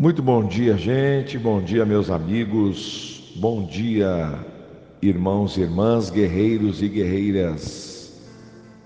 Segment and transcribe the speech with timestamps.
[0.00, 1.38] Muito bom dia, gente.
[1.38, 3.34] Bom dia, meus amigos.
[3.36, 4.32] Bom dia,
[5.02, 8.18] irmãos e irmãs, guerreiros e guerreiras.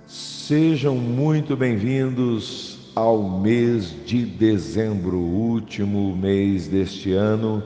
[0.08, 7.62] Sejam muito bem-vindos ao mês de dezembro, último mês deste ano.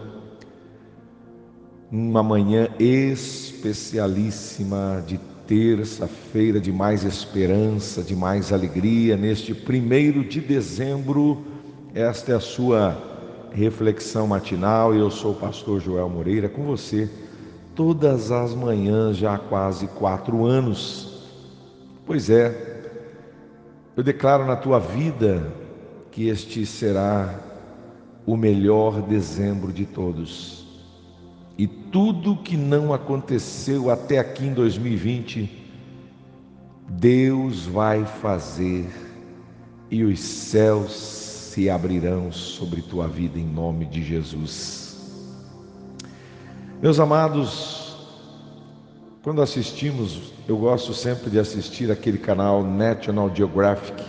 [1.91, 11.43] Uma manhã especialíssima de terça-feira, de mais esperança, de mais alegria, neste primeiro de dezembro.
[11.95, 13.08] Esta é a sua
[13.53, 14.95] reflexão matinal.
[14.95, 17.11] Eu sou o pastor Joel Moreira com você
[17.79, 21.23] todas as manhãs já há quase quatro anos.
[22.05, 22.83] Pois é,
[23.97, 25.53] eu declaro na tua vida
[26.11, 27.39] que este será
[28.27, 30.67] o melhor dezembro de todos.
[31.57, 35.49] E tudo que não aconteceu até aqui em 2020,
[36.89, 38.89] Deus vai fazer
[39.89, 41.28] e os céus
[41.59, 44.97] se abrirão sobre tua vida em nome de Jesus.
[46.81, 47.97] Meus amados,
[49.25, 54.01] quando assistimos, eu gosto sempre de assistir aquele canal National Geographic.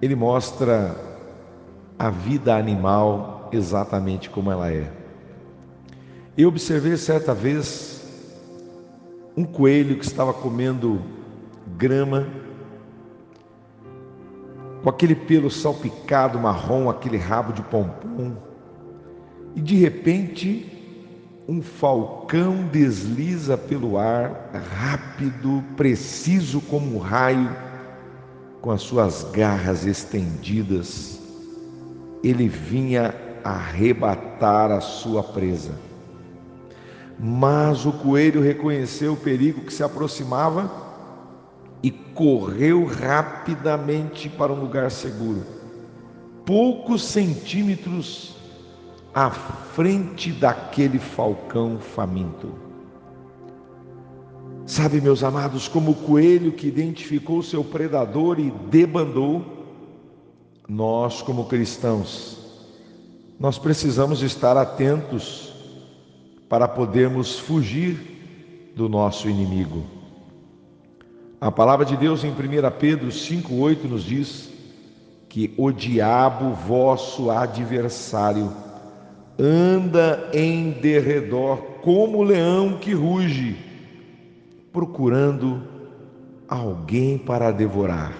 [0.00, 0.94] Ele mostra
[1.98, 4.88] a vida animal exatamente como ela é.
[6.38, 8.06] Eu observei certa vez
[9.36, 11.02] um coelho que estava comendo
[11.76, 12.24] grama
[14.82, 18.36] com aquele pelo salpicado marrom, aquele rabo de pompom,
[19.54, 20.72] e de repente
[21.48, 27.56] um falcão desliza pelo ar, rápido, preciso como um raio,
[28.60, 31.20] com as suas garras estendidas,
[32.24, 35.70] ele vinha arrebatar a sua presa.
[37.16, 40.85] Mas o coelho reconheceu o perigo que se aproximava
[41.86, 45.46] e correu rapidamente para um lugar seguro,
[46.44, 48.34] poucos centímetros
[49.14, 52.52] à frente daquele falcão faminto.
[54.66, 59.46] Sabe, meus amados, como o coelho que identificou seu predador e debandou,
[60.68, 62.66] nós, como cristãos,
[63.38, 65.54] nós precisamos estar atentos
[66.48, 69.95] para podermos fugir do nosso inimigo.
[71.46, 72.34] A palavra de Deus em 1
[72.76, 74.50] Pedro 5,8 nos diz
[75.28, 78.52] que o diabo, vosso adversário,
[79.38, 83.56] anda em derredor como leão que ruge,
[84.72, 85.62] procurando
[86.48, 88.12] alguém para devorar.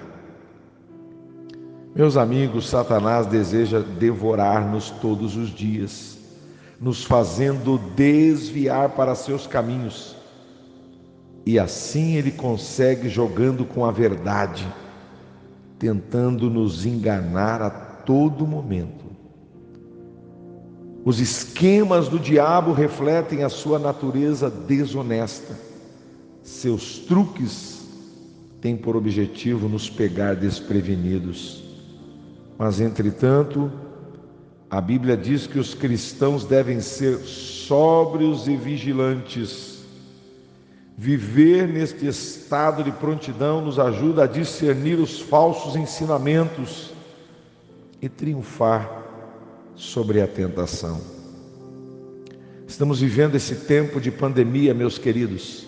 [1.97, 6.16] Meus amigos, Satanás deseja devorar-nos todos os dias,
[6.81, 10.14] nos fazendo desviar para seus caminhos
[11.47, 14.67] e assim ele consegue jogando com a verdade,
[15.79, 19.07] tentando nos enganar a todo momento.
[21.05, 25.56] Os esquemas do diabo refletem a sua natureza desonesta.
[26.43, 27.87] Seus truques
[28.61, 31.62] têm por objetivo nos pegar desprevenidos.
[32.59, 33.71] Mas, entretanto,
[34.69, 39.75] a Bíblia diz que os cristãos devem ser sóbrios e vigilantes
[40.99, 46.95] Viver neste estado de prontidão nos ajuda a discernir os falsos ensinamentos
[48.01, 49.05] e triunfar
[49.75, 50.99] sobre a tentação.
[52.67, 55.67] Estamos vivendo esse tempo de pandemia, meus queridos,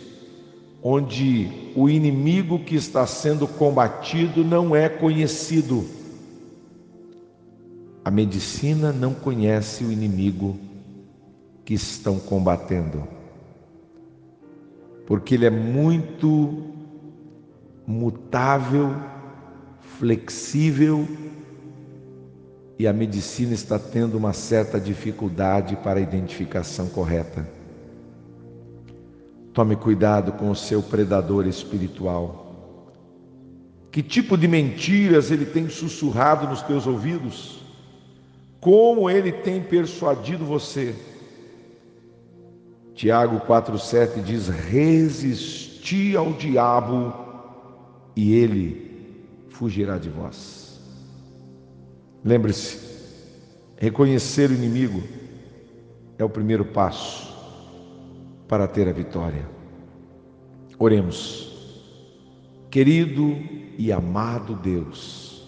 [0.82, 5.86] onde o inimigo que está sendo combatido não é conhecido.
[8.02, 10.58] A medicina não conhece o inimigo
[11.66, 13.17] que estão combatendo
[15.08, 16.64] porque ele é muito
[17.86, 18.94] mutável,
[19.98, 21.08] flexível
[22.78, 27.48] e a medicina está tendo uma certa dificuldade para a identificação correta.
[29.54, 32.92] Tome cuidado com o seu predador espiritual.
[33.90, 37.62] Que tipo de mentiras ele tem sussurrado nos teus ouvidos?
[38.60, 40.94] Como ele tem persuadido você?
[42.98, 47.14] Tiago 4,7 diz: Resisti ao diabo
[48.16, 49.06] e ele
[49.50, 50.80] fugirá de vós.
[52.24, 52.76] Lembre-se,
[53.76, 55.00] reconhecer o inimigo
[56.18, 57.32] é o primeiro passo
[58.48, 59.48] para ter a vitória.
[60.76, 61.56] Oremos.
[62.68, 63.38] Querido
[63.78, 65.46] e amado Deus,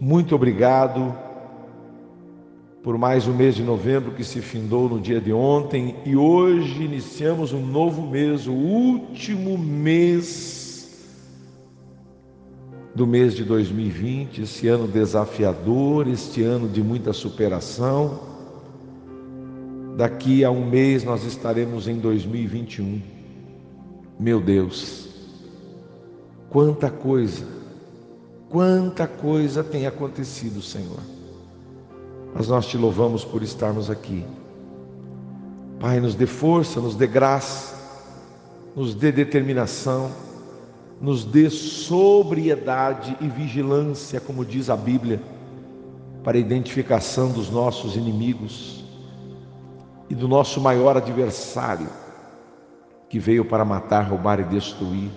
[0.00, 1.14] muito obrigado
[2.82, 6.82] por mais um mês de novembro que se findou no dia de ontem e hoje
[6.82, 10.58] iniciamos um novo mês, o último mês
[12.94, 18.30] do mês de 2020, esse ano desafiador, este ano de muita superação.
[19.96, 23.02] Daqui a um mês nós estaremos em 2021.
[24.18, 25.08] Meu Deus,
[26.48, 27.46] quanta coisa,
[28.48, 31.19] quanta coisa tem acontecido, Senhor.
[32.34, 34.24] Mas nós te louvamos por estarmos aqui.
[35.78, 37.74] Pai, nos dê força, nos dê graça,
[38.76, 40.10] nos dê determinação,
[41.00, 45.20] nos dê sobriedade e vigilância, como diz a Bíblia,
[46.22, 48.84] para a identificação dos nossos inimigos
[50.10, 51.88] e do nosso maior adversário,
[53.08, 55.10] que veio para matar, roubar e destruir.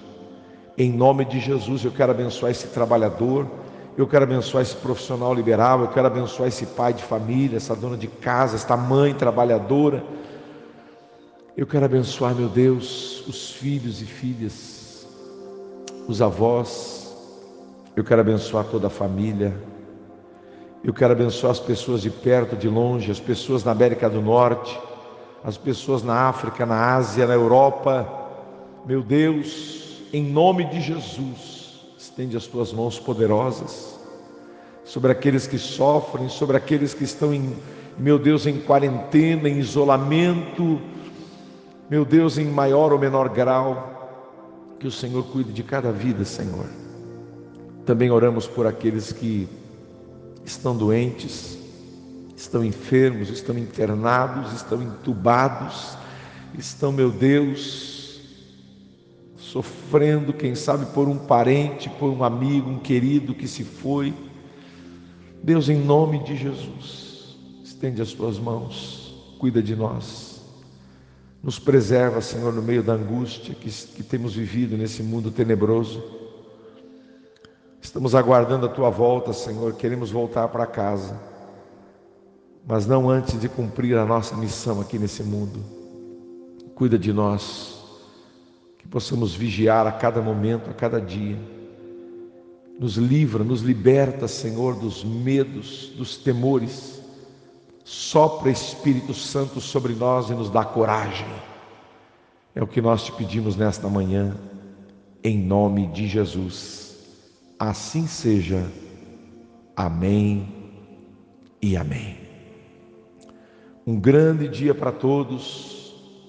[0.77, 3.45] Em nome de Jesus, eu quero abençoar esse trabalhador,
[3.95, 7.95] eu quero abençoar esse profissional liberal, eu quero abençoar esse pai de família, essa dona
[7.95, 10.03] de casa, esta mãe trabalhadora.
[11.55, 15.07] Eu quero abençoar, meu Deus, os filhos e filhas,
[16.07, 17.15] os avós.
[17.95, 19.55] Eu quero abençoar toda a família.
[20.83, 24.77] Eu quero abençoar as pessoas de perto, de longe, as pessoas na América do Norte,
[25.43, 28.11] as pessoas na África, na Ásia, na Europa.
[28.87, 31.62] Meu Deus, em nome de Jesus,
[32.13, 33.99] estende as tuas mãos poderosas
[34.85, 37.55] sobre aqueles que sofrem, sobre aqueles que estão em,
[37.97, 40.79] meu Deus, em quarentena, em isolamento
[41.93, 46.65] meu Deus, em maior ou menor grau, que o Senhor cuide de cada vida, Senhor.
[47.85, 49.47] Também oramos por aqueles que
[50.43, 51.55] estão doentes,
[52.35, 55.95] estão enfermos, estão internados, estão entubados,
[56.57, 57.92] estão, meu Deus,
[59.53, 64.11] sofrendo, quem sabe por um parente, por um amigo, um querido que se foi.
[65.43, 70.43] Deus, em nome de Jesus, estende as tuas mãos, cuida de nós.
[71.43, 76.03] Nos preserva, Senhor, no meio da angústia que, que temos vivido nesse mundo tenebroso.
[77.79, 81.21] Estamos aguardando a tua volta, Senhor, queremos voltar para casa,
[82.65, 85.59] mas não antes de cumprir a nossa missão aqui nesse mundo.
[86.73, 87.82] Cuida de nós,
[88.83, 91.37] que possamos vigiar a cada momento, a cada dia.
[92.79, 96.93] Nos livra, nos liberta, Senhor, dos medos, dos temores
[97.83, 101.27] Sopra Espírito Santo sobre nós e nos dá coragem.
[102.55, 104.37] É o que nós te pedimos nesta manhã,
[105.23, 106.97] em nome de Jesus.
[107.59, 108.71] Assim seja.
[109.75, 110.47] Amém
[111.61, 112.17] e amém.
[113.85, 115.82] Um grande dia para todos,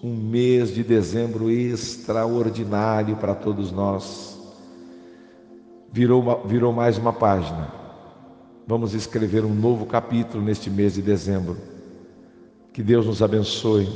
[0.05, 4.39] um mês de dezembro extraordinário para todos nós.
[5.91, 7.85] Virou, virou mais uma página
[8.67, 11.59] Vamos escrever um novo capítulo neste mês de dezembro.
[12.73, 13.87] Que Deus nos abençoe.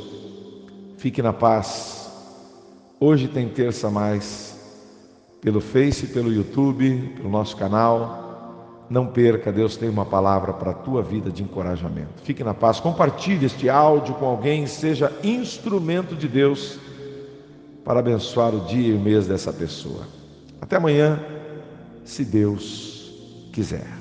[0.98, 2.12] Fique na paz.
[3.00, 4.58] Hoje tem terça mais
[5.40, 8.27] pelo Face, pelo YouTube, pelo nosso canal.
[8.90, 12.22] Não perca, Deus tem uma palavra para a tua vida de encorajamento.
[12.24, 12.80] Fique na paz.
[12.80, 16.78] Compartilhe este áudio com alguém, seja instrumento de Deus
[17.84, 20.06] para abençoar o dia e o mês dessa pessoa.
[20.60, 21.20] Até amanhã,
[22.04, 23.12] se Deus
[23.52, 23.97] quiser.